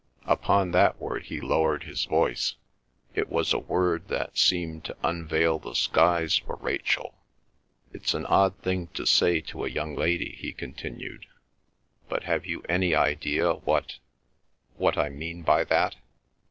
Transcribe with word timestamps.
Upon 0.25 0.71
that 0.71 0.99
word 0.99 1.25
he 1.25 1.39
lowered 1.39 1.83
his 1.83 2.05
voice; 2.05 2.55
it 3.13 3.29
was 3.29 3.53
a 3.53 3.59
word 3.59 4.07
that 4.07 4.35
seemed 4.35 4.83
to 4.85 4.97
unveil 5.03 5.59
the 5.59 5.75
skies 5.75 6.39
for 6.39 6.55
Rachel. 6.55 7.13
"It's 7.93 8.15
an 8.15 8.25
odd 8.25 8.57
thing 8.63 8.87
to 8.95 9.05
say 9.05 9.41
to 9.41 9.63
a 9.63 9.69
young 9.69 9.95
lady," 9.95 10.35
he 10.39 10.53
continued. 10.53 11.27
"But 12.09 12.23
have 12.23 12.47
you 12.47 12.63
any 12.67 12.95
idea 12.95 13.53
what—what 13.53 14.97
I 14.97 15.09
mean 15.09 15.43
by 15.43 15.65
that? 15.65 15.97